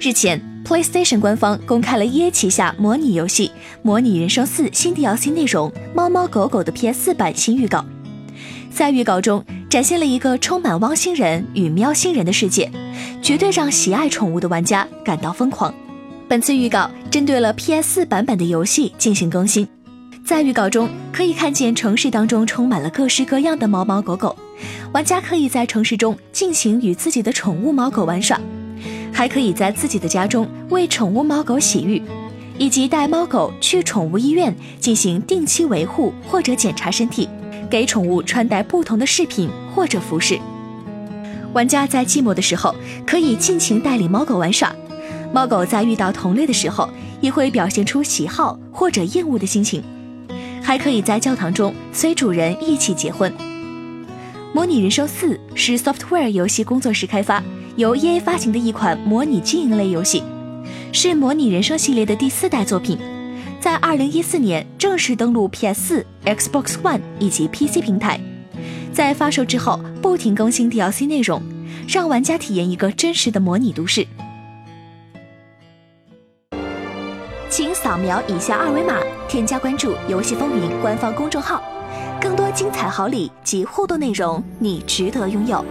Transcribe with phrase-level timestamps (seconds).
[0.00, 3.48] 日前，PlayStation 官方公开了 EA 旗下模拟游戏
[3.82, 7.84] 《模拟人生四》新 DLC 内容“猫猫狗狗”的 PS4 版新预告。
[8.70, 12.70] 在预告中，展现了一个充满汪星人与喵星人的世界，
[13.20, 15.74] 绝对让喜爱宠物的玩家感到疯狂。
[16.28, 19.66] 本次预告针对了 PS4 版本的游戏进行更新，
[20.24, 24.36] 在预告中可以看见城市当中充满了各式各样的猫猫狗狗，
[24.92, 28.40] 玩家可以在城市中进行与自己的宠物猫狗玩耍。
[29.12, 32.02] 还可以在自己的家中为宠物猫狗洗浴，
[32.58, 37.28] 以及带猫狗去宠物医院进行定期维护或者检查身体，
[37.68, 40.38] 给宠物穿戴不同的饰品或者服饰。
[41.52, 42.74] 玩家在寂寞的时候
[43.06, 44.74] 可以尽情带领猫狗玩耍，
[45.32, 46.88] 猫狗在遇到同类的时候
[47.20, 49.82] 也会表现出喜好或者厌恶的心情。
[50.62, 53.32] 还可以在教堂中随主人一起结婚。
[54.54, 57.42] 模拟人生四是 Software 游戏工作室开发。
[57.76, 60.20] 由 EA 发行的一款模拟经营类游戏，
[60.92, 62.98] 是模拟人生系列的第四代作品，
[63.60, 68.18] 在2014年正式登陆 PS4、Xbox One 以及 PC 平台。
[68.92, 71.40] 在发售之后，不停更新 DLC 内容，
[71.86, 74.04] 让玩家体验一个真实的模拟都市。
[77.48, 81.62] 请扫描以下二维码，添加关注“游戏风云”官方公众号，
[82.52, 85.64] 精彩好礼及互动内容，你值得拥有。